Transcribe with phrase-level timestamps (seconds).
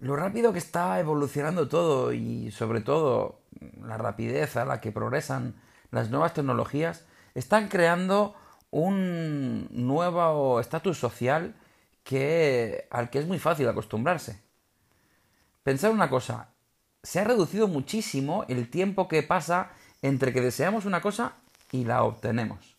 [0.00, 3.42] lo rápido que está evolucionando todo y sobre todo
[3.84, 5.54] la rapidez a la que progresan
[5.90, 8.34] las nuevas tecnologías están creando
[8.70, 11.54] un nuevo estatus social
[12.02, 14.40] que, al que es muy fácil acostumbrarse.
[15.62, 16.48] Pensar una cosa,
[17.02, 21.34] se ha reducido muchísimo el tiempo que pasa entre que deseamos una cosa
[21.72, 22.76] y la obtenemos.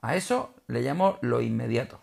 [0.00, 2.00] A eso le llamo lo inmediato.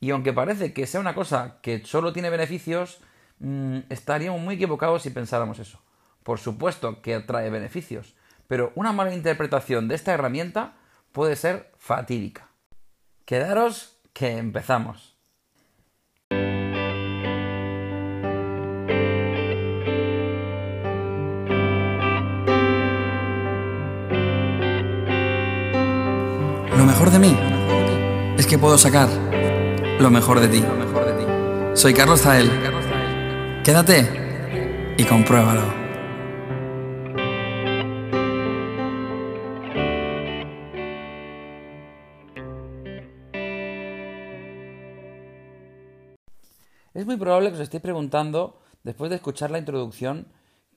[0.00, 3.00] Y aunque parece que sea una cosa que solo tiene beneficios,
[3.40, 5.80] mm, estaríamos muy equivocados si pensáramos eso.
[6.22, 8.14] Por supuesto que trae beneficios,
[8.46, 10.74] pero una mala interpretación de esta herramienta
[11.12, 12.48] puede ser fatídica.
[13.24, 15.16] Quedaros que empezamos.
[26.76, 27.36] Lo mejor de mí
[28.38, 29.08] es que puedo sacar
[29.98, 30.64] lo mejor de ti.
[31.74, 32.77] Soy Carlos Zael.
[33.68, 35.60] Quédate y compruébalo.
[46.94, 50.28] Es muy probable que os estéis preguntando, después de escuchar la introducción,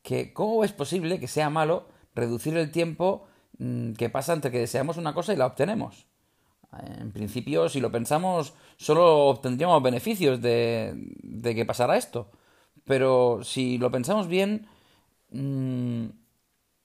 [0.03, 3.25] que cómo es posible que sea malo reducir el tiempo
[3.58, 6.08] mm, que pasa entre que deseamos una cosa y la obtenemos.
[7.00, 10.92] En principio, si lo pensamos, solo obtendríamos beneficios de,
[11.23, 12.31] de que pasara esto.
[12.86, 14.68] Pero si lo pensamos bien,
[15.32, 16.06] mm,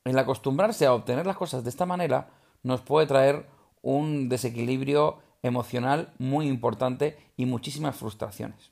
[0.05, 2.29] el acostumbrarse a obtener las cosas de esta manera
[2.63, 3.47] nos puede traer
[3.83, 8.71] un desequilibrio emocional muy importante y muchísimas frustraciones.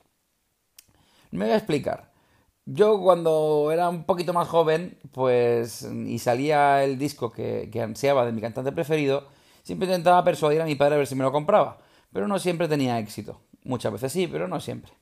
[1.31, 2.11] Me voy a explicar.
[2.65, 8.25] Yo cuando era un poquito más joven, pues, y salía el disco que, que ansiaba
[8.25, 9.27] de mi cantante preferido,
[9.63, 11.79] siempre intentaba persuadir a mi padre a ver si me lo compraba,
[12.11, 13.41] pero no siempre tenía éxito.
[13.63, 14.93] Muchas veces sí, pero no siempre.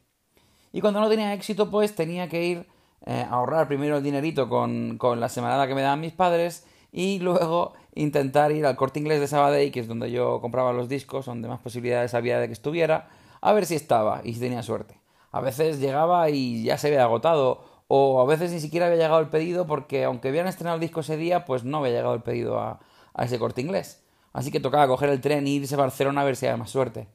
[0.73, 2.67] Y cuando no tenía éxito, pues tenía que ir
[3.05, 6.65] eh, a ahorrar primero el dinerito con, con la semanada que me daban mis padres
[6.91, 10.89] y luego intentar ir al corte inglés de Sabadell, que es donde yo compraba los
[10.89, 14.63] discos, donde más posibilidades había de que estuviera, a ver si estaba y si tenía
[14.63, 14.99] suerte.
[15.31, 19.19] A veces llegaba y ya se había agotado, o a veces ni siquiera había llegado
[19.19, 22.21] el pedido porque aunque habían estrenado el disco ese día, pues no había llegado el
[22.23, 22.79] pedido a,
[23.13, 24.03] a ese corte inglés.
[24.31, 26.71] Así que tocaba coger el tren e irse a Barcelona a ver si había más
[26.71, 27.07] suerte.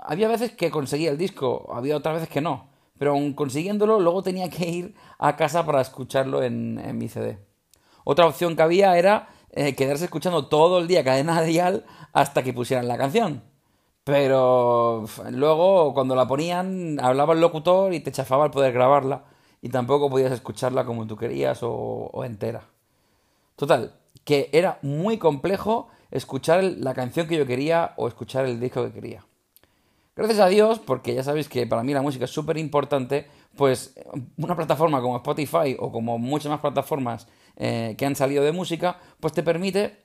[0.00, 2.68] Había veces que conseguía el disco, había otras veces que no.
[2.98, 7.38] Pero aun consiguiéndolo, luego tenía que ir a casa para escucharlo en, en mi CD.
[8.04, 12.52] Otra opción que había era eh, quedarse escuchando todo el día cadena dial hasta que
[12.52, 13.42] pusieran la canción.
[14.04, 19.24] Pero luego, cuando la ponían, hablaba el locutor y te chafaba el poder grabarla.
[19.60, 22.62] Y tampoco podías escucharla como tú querías o, o entera.
[23.56, 23.94] Total,
[24.24, 28.92] que era muy complejo escuchar la canción que yo quería o escuchar el disco que
[28.92, 29.27] quería.
[30.18, 33.94] Gracias a Dios, porque ya sabéis que para mí la música es súper importante, pues
[34.36, 38.98] una plataforma como Spotify o como muchas más plataformas eh, que han salido de música,
[39.20, 39.96] pues te permite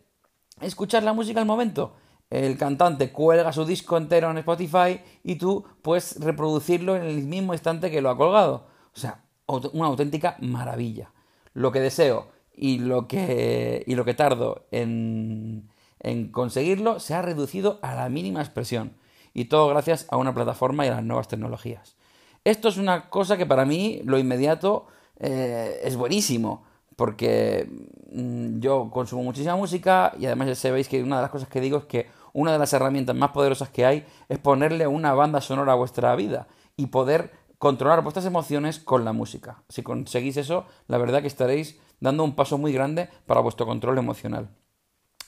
[0.62, 1.96] escuchar la música al momento
[2.34, 7.54] el cantante cuelga su disco entero en Spotify y tú puedes reproducirlo en el mismo
[7.54, 8.66] instante que lo ha colgado.
[8.96, 11.14] O sea, una auténtica maravilla.
[11.54, 15.70] Lo que deseo y lo que, y lo que tardo en,
[16.00, 18.98] en conseguirlo se ha reducido a la mínima expresión.
[19.34, 21.96] Y todo gracias a una plataforma y a las nuevas tecnologías.
[22.44, 24.88] Esto es una cosa que para mí, lo inmediato,
[25.20, 26.64] eh, es buenísimo
[26.96, 27.68] porque
[28.12, 31.62] mm, yo consumo muchísima música y además ya sabéis que una de las cosas que
[31.62, 35.42] digo es que una de las herramientas más poderosas que hay es ponerle una banda
[35.42, 39.64] sonora a vuestra vida y poder controlar vuestras emociones con la música.
[39.70, 43.98] Si conseguís eso, la verdad que estaréis dando un paso muy grande para vuestro control
[43.98, 44.50] emocional.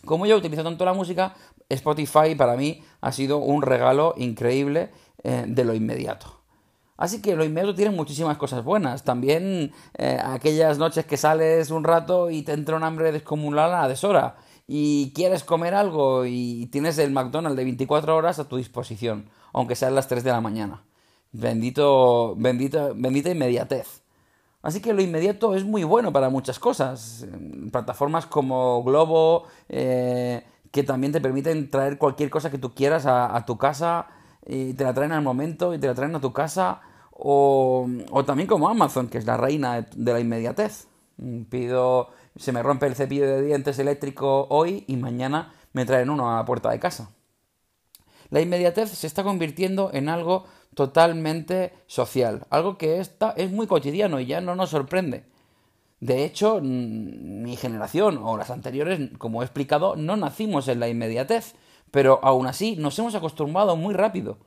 [0.05, 1.35] Como yo utilizo tanto la música,
[1.69, 4.91] Spotify para mí ha sido un regalo increíble
[5.23, 6.41] eh, de lo inmediato.
[6.97, 9.03] Así que lo inmediato tiene muchísimas cosas buenas.
[9.03, 13.87] También eh, aquellas noches que sales un rato y te entra un hambre descomunal a
[13.87, 19.29] deshora y quieres comer algo y tienes el McDonald's de 24 horas a tu disposición,
[19.53, 20.83] aunque sean las 3 de la mañana.
[21.31, 24.04] Bendito, bendito, bendita inmediatez.
[24.65, 27.27] Así que lo inmediato es muy bueno para muchas cosas.
[27.71, 33.45] Plataformas como Globo, eh, que también te permiten traer cualquier cosa que tú quieras a,
[33.45, 34.07] tu casa
[34.43, 36.81] y te la traen al momento y te la traen a tu casa.
[37.11, 40.87] O, o también como Amazon, que es la reina de, la inmediatez.
[41.51, 46.31] Pido, se me rompe el cepillo de dientes eléctrico hoy y mañana me traen uno
[46.31, 47.11] a la puerta de casa.
[48.31, 50.45] La inmediatez se está convirtiendo en algo
[50.75, 55.25] totalmente social, algo que está, es muy cotidiano y ya no nos sorprende.
[55.99, 61.55] De hecho, mi generación o las anteriores, como he explicado, no nacimos en la inmediatez
[61.95, 64.37] pero aún así nos hemos acostumbrado muy rápido.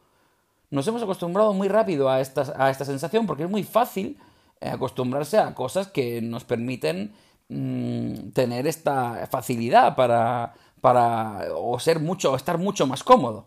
[0.71, 4.19] Nos hemos acostumbrado muy rápido a esta, a esta sensación porque es muy fácil
[4.61, 7.15] eh, acostumbrarse a cosas que nos permiten
[7.49, 10.53] mm, tener esta facilidad para,
[10.83, 13.47] para o ser mucho o estar mucho más cómodo.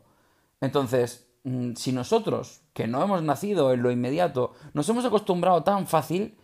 [0.61, 1.27] Entonces,
[1.75, 6.37] si nosotros, que no hemos nacido en lo inmediato, nos hemos acostumbrado tan fácil,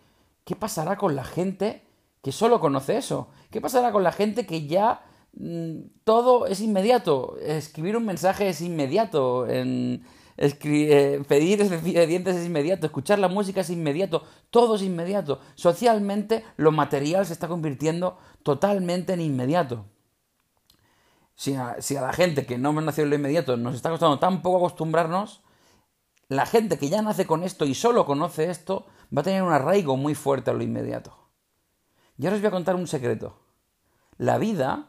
[0.44, 1.84] ¿qué pasará con la gente
[2.22, 3.28] que solo conoce eso?
[3.50, 5.04] ¿Qué pasará con la gente que ya
[5.34, 7.36] mm, todo es inmediato?
[7.40, 10.00] Escribir un mensaje es inmediato, eh,
[10.36, 15.40] pedir dientes es inmediato, escuchar la música es inmediato, todo es inmediato.
[15.54, 19.86] Socialmente lo material se está convirtiendo totalmente en inmediato
[21.38, 24.56] si a, la gente que no nacido en lo inmediato nos está costando tan poco
[24.56, 25.40] acostumbrarnos,
[26.28, 28.86] la gente que ya nace con esto y solo conoce esto
[29.16, 31.16] va a tener un arraigo muy fuerte a lo inmediato.
[32.18, 33.38] Y ahora os voy a contar un secreto.
[34.16, 34.88] La vida,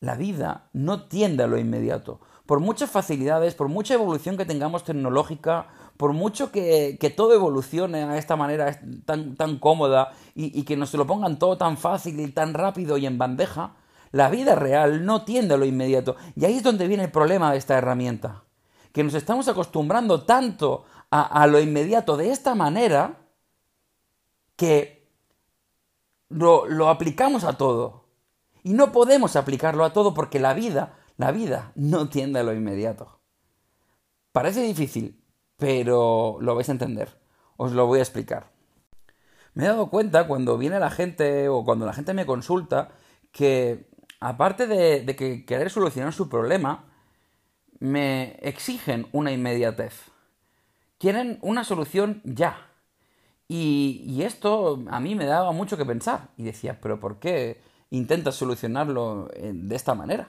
[0.00, 2.20] la vida no tiende a lo inmediato.
[2.46, 8.18] Por muchas facilidades, por mucha evolución que tengamos tecnológica, por mucho que, todo evolucione a
[8.18, 12.26] esta manera tan, tan cómoda y, y que nos lo pongan todo tan fácil y
[12.32, 13.76] tan rápido y en bandeja,
[14.12, 16.16] la vida real no tiende a lo inmediato.
[16.34, 18.44] Y ahí es donde viene el problema de esta herramienta.
[18.92, 23.18] Que nos estamos acostumbrando tanto a, lo inmediato de esta manera
[24.56, 25.08] que
[26.28, 28.08] lo, lo aplicamos a todo.
[28.62, 32.52] Y no podemos aplicarlo a todo porque la vida, la vida no tiende a lo
[32.52, 33.20] inmediato.
[34.32, 35.24] Parece difícil,
[35.56, 37.20] pero lo vais a entender.
[37.56, 38.52] Os lo voy a explicar.
[39.54, 42.90] Me he dado cuenta cuando viene la gente o cuando la gente me consulta
[43.32, 43.89] que
[44.20, 46.84] aparte de, que querer solucionar su problema,
[47.78, 49.94] me exigen una inmediatez.
[50.98, 52.68] Quieren una solución ya.
[53.48, 56.28] Y, esto a mí me daba mucho que pensar.
[56.36, 60.28] Y decía, pero ¿por qué intentas solucionarlo eh, de esta manera?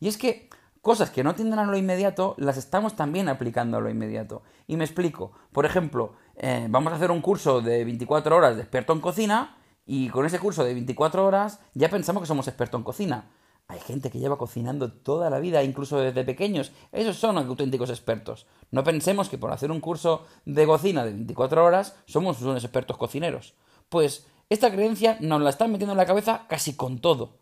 [0.00, 0.48] Y es que
[0.80, 4.42] cosas que no tienden a lo inmediato las estamos también aplicando a lo inmediato.
[4.68, 5.32] Y me explico.
[5.52, 9.56] Por ejemplo, eh, vamos a hacer un curso de 24 horas de experto en cocina
[9.86, 13.30] y con ese curso de 24 horas ya pensamos que somos expertos en cocina.
[13.68, 16.72] Hay gente que lleva cocinando toda la vida, incluso desde pequeños.
[16.92, 18.46] Esos son auténticos expertos.
[18.70, 22.98] No pensemos que por hacer un curso de cocina de 24 horas somos unos expertos
[22.98, 23.54] cocineros.
[23.88, 27.36] Pues esta creencia nos la están metiendo en la cabeza casi con todo.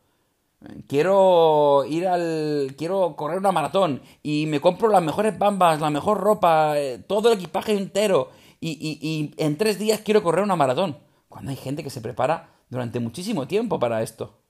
[0.87, 2.75] Quiero ir al.
[2.77, 7.33] Quiero correr una maratón y me compro las mejores bambas, la mejor ropa, eh, todo
[7.33, 8.29] el equipaje entero
[8.61, 10.99] y, y en tres días quiero correr una maratón.
[11.31, 14.43] Cuando hay gente que se prepara durante muchísimo tiempo para esto.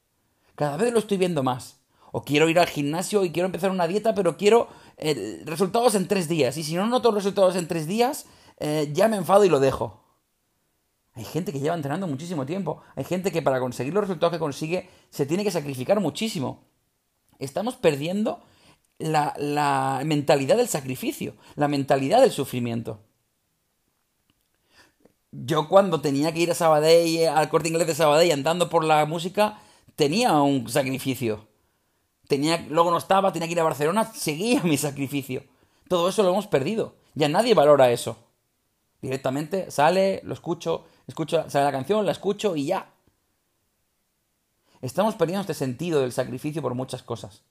[0.54, 1.78] Cada vez lo estoy viendo más.
[2.10, 4.66] O quiero ir al gimnasio y quiero empezar una dieta, pero quiero
[4.96, 6.56] eh, resultados en tres días.
[6.56, 8.24] Y si no noto resultados en tres días,
[8.58, 10.02] eh, ya me enfado y lo dejo.
[11.12, 12.80] Hay gente que lleva entrenando muchísimo tiempo.
[12.96, 16.64] Hay gente que para conseguir los resultados que consigue se tiene que sacrificar muchísimo.
[17.38, 18.40] Estamos perdiendo
[18.98, 23.00] la, la mentalidad del sacrificio, la mentalidad del sufrimiento
[25.32, 29.04] yo cuando tenía que ir a Sabadell, al corte inglés de Sabadell, andando por la
[29.06, 29.60] música,
[29.96, 31.46] tenía un sacrificio.
[32.26, 35.44] Tenía, luego no estaba, tenía que ir a Barcelona, seguía mi sacrificio.
[35.88, 36.96] Todo eso lo hemos perdido.
[37.14, 38.16] Ya nadie valora eso.
[39.02, 42.92] Directamente sale, lo escucho, escucho, sale la canción, la escucho y ya.
[44.82, 47.42] Estamos perdiendo este sentido del sacrificio por muchas cosas.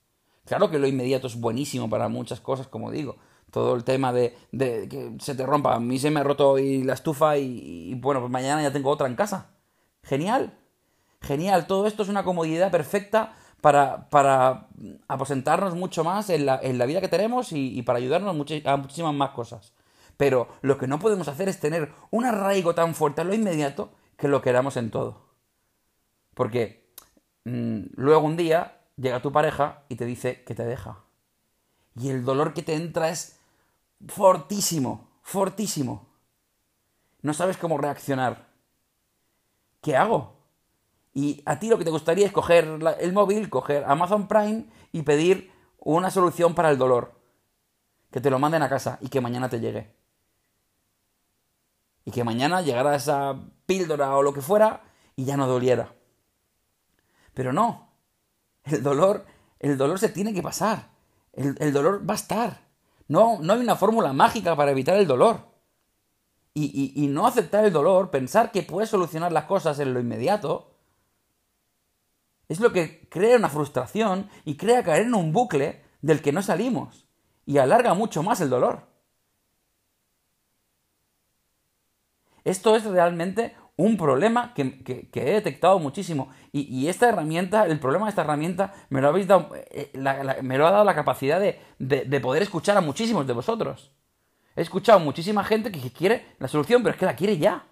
[0.44, 3.16] Claro que lo inmediato es buenísimo para muchas cosas, como digo,
[3.50, 5.74] todo el tema de, que se te rompa.
[5.74, 8.90] A mí se me ha roto y la estufa y, bueno, pues mañana ya tengo
[8.90, 9.50] otra en casa.
[10.02, 10.58] Genial.
[11.20, 11.66] Genial.
[11.66, 14.68] Todo esto es una comodidad perfecta para, para
[15.08, 18.30] aposentarnos mucho más en la, en la vida que tenemos y, para ayudarnos
[18.64, 19.72] a muchísimas más cosas.
[20.16, 23.92] Pero lo que no podemos hacer es tener un arraigo tan fuerte a lo inmediato
[24.16, 25.30] que lo queramos en todo.
[26.34, 26.92] Porque
[27.44, 31.04] mm, luego un día llega tu pareja y te dice que te deja.
[31.96, 33.39] Y el dolor que te entra es
[34.06, 36.08] fortísimo, fortísimo.
[37.22, 38.48] No sabes cómo reaccionar.
[39.80, 40.40] ¿Qué hago?
[41.12, 45.02] Y a ti lo que te gustaría es coger el móvil, coger Amazon Prime y
[45.02, 47.18] pedir una solución para el dolor.
[48.10, 49.94] Que te lo manden a casa y que mañana te llegue.
[52.04, 54.82] Y que mañana llegara esa píldora o lo que fuera
[55.16, 55.94] y ya no doliera.
[57.34, 57.92] Pero no.
[58.64, 59.26] El dolor,
[59.58, 60.90] el dolor se tiene que pasar.
[61.32, 62.69] El, el dolor va a estar.
[63.10, 65.48] No, no hay una fórmula mágica para evitar el dolor.
[66.54, 70.76] Y, no aceptar el dolor, pensar que puedes solucionar las cosas en lo inmediato,
[72.48, 76.40] es lo que crea una frustración y crea caer en un bucle del que no
[76.40, 77.08] salimos
[77.46, 78.86] y alarga mucho más el dolor.
[82.44, 86.30] Esto es realmente un problema que, he detectado muchísimo.
[86.52, 89.90] Y, esta herramienta, el problema de esta herramienta, me lo, habéis dado, eh,
[90.42, 93.90] me lo ha dado la capacidad de, poder escuchar a muchísimos de vosotros.
[94.54, 97.64] He escuchado muchísima gente que quiere la solución, pero es que la quiere ya.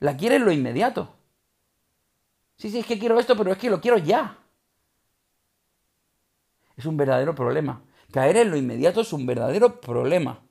[0.00, 1.14] La quiere en lo inmediato.
[2.56, 4.38] Sí, sí, es que quiero esto, pero es que lo quiero ya.
[6.76, 7.80] Es un verdadero problema.
[8.12, 10.42] Caer en lo inmediato es un verdadero problema.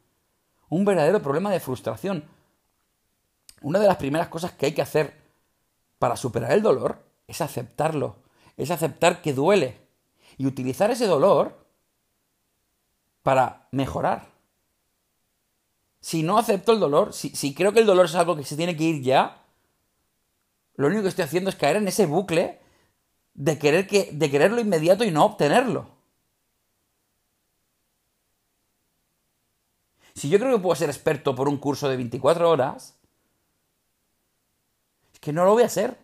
[0.69, 2.27] Un verdadero problema de frustración.
[3.63, 5.13] Una de las primeras cosas que hay que hacer
[5.98, 8.17] para superar el dolor es aceptarlo.
[8.58, 9.79] Es aceptar que duele.
[10.38, 11.65] Y utilizar ese dolor
[13.24, 14.27] para mejorar.
[16.01, 18.75] Si no acepto el dolor, si, creo que el dolor es algo que se tiene
[18.75, 19.41] que ir ya,
[20.75, 22.60] lo único que estoy haciendo es caer en ese bucle
[23.34, 25.88] de querer, que, de querer lo inmediato y no obtenerlo.
[30.15, 32.98] Si yo creo que puedo ser experto por un curso de 24 horas,
[35.24, 35.98] que no lo voy a ser.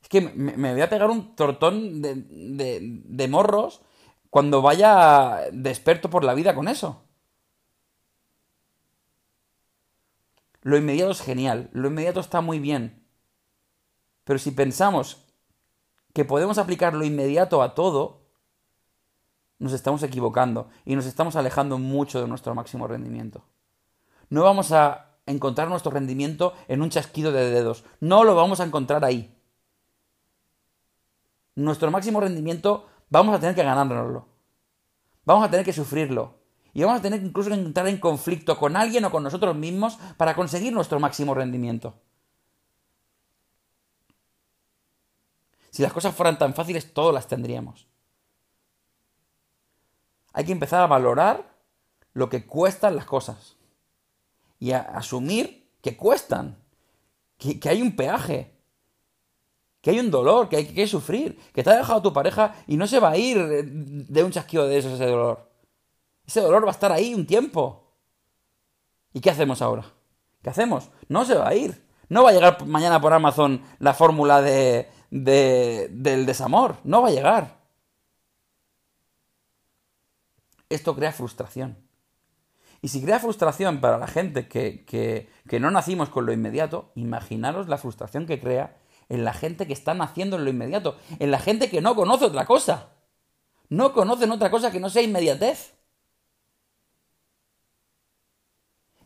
[0.00, 2.14] Es que me, voy a pegar un tortón de,
[2.80, 3.82] de morros
[4.30, 7.04] cuando vaya de experto por la vida con eso.
[10.62, 13.06] Lo inmediato es genial, lo inmediato está muy bien.
[14.24, 15.26] Pero si pensamos
[16.14, 18.22] que podemos aplicar lo inmediato a todo,
[19.58, 23.44] nos estamos equivocando y nos estamos alejando mucho de nuestro máximo rendimiento.
[24.30, 27.84] No vamos a encontrar nuestro rendimiento en un chasquido de dedos.
[28.00, 29.36] No lo vamos a encontrar ahí.
[31.54, 34.28] Nuestro máximo rendimiento vamos a tener que ganárnoslo.
[35.24, 36.40] Vamos a tener que sufrirlo.
[36.72, 39.98] Y vamos a tener incluso que entrar en conflicto con alguien o con nosotros mismos
[40.16, 41.94] para conseguir nuestro máximo rendimiento.
[45.70, 47.86] Si las cosas fueran tan fáciles, todas las tendríamos.
[50.32, 51.56] Hay que empezar a valorar
[52.12, 53.56] lo que cuestan las cosas.
[54.60, 56.56] Y a asumir que cuestan.
[57.36, 58.54] Que, hay un peaje.
[59.80, 61.36] Que hay un dolor, que hay que sufrir.
[61.52, 64.68] Que te ha dejado tu pareja y no se va a ir de un chasquido
[64.68, 65.50] de eso ese dolor.
[66.24, 67.90] Ese dolor va a estar ahí un tiempo.
[69.12, 69.84] ¿Y qué hacemos ahora?
[70.42, 70.90] ¿Qué hacemos?
[71.08, 71.84] No se va a ir.
[72.08, 76.76] No va a llegar mañana por Amazon la fórmula de, del desamor.
[76.84, 77.60] No va a llegar.
[80.68, 81.76] Esto crea frustración.
[82.82, 87.68] Y si crea frustración para la gente que, que, no nacimos con lo inmediato, imaginaros
[87.68, 91.38] la frustración que crea en la gente que está naciendo en lo inmediato, en la
[91.38, 92.90] gente que no conoce otra cosa.
[93.68, 95.74] No conocen otra cosa que no sea inmediatez.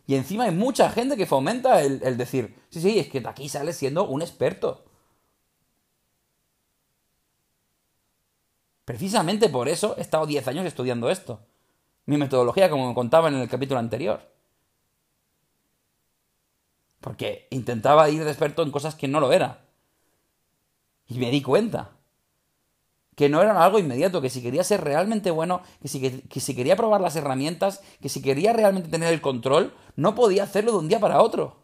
[0.07, 3.27] Y encima hay mucha gente que fomenta el, el decir, sí, sí, es que de
[3.27, 4.85] aquí sales siendo un experto.
[8.85, 11.41] Precisamente por eso he estado 10 años estudiando esto.
[12.05, 14.21] Mi metodología, como me contaba en el capítulo anterior.
[17.01, 19.65] Porque intentaba ir de experto en cosas que no lo era.
[21.07, 21.91] Y me di cuenta.
[23.15, 26.55] Que no era algo inmediato, que si quería ser realmente bueno, que si, que si
[26.55, 30.79] quería probar las herramientas, que si quería realmente tener el control, no podía hacerlo de
[30.79, 31.63] un día para otro.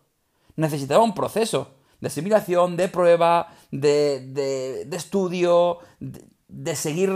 [0.55, 7.11] Necesitaba un proceso de asimilación, de prueba, de, de, de estudio, de seguir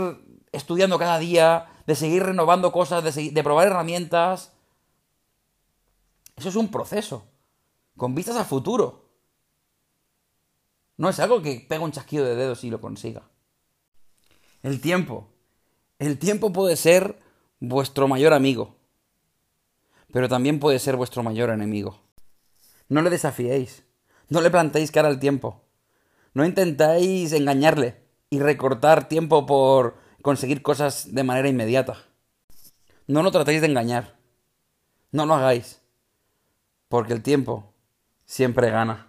[0.52, 4.52] estudiando cada día, de seguir renovando cosas, de, probar herramientas.
[6.36, 7.26] Eso es un proceso,
[7.96, 9.06] con vistas a futuro.
[10.96, 13.22] No es algo que pega un chasquido de dedos y lo consiga.
[14.62, 15.28] El tiempo.
[15.98, 17.18] El tiempo puede ser
[17.60, 18.76] vuestro mayor amigo,
[20.12, 22.00] pero también puede ser vuestro mayor enemigo.
[22.88, 23.84] No le desafiéis,
[24.28, 25.62] no le plantéis cara al tiempo,
[26.34, 31.96] no intentáis engañarle, y recortar tiempo por conseguir cosas de manera inmediata.
[33.06, 34.16] No lo tratéis de engañar.
[35.12, 35.80] No lo hagáis.
[36.88, 37.72] Porque el tiempo
[38.24, 39.05] siempre gana.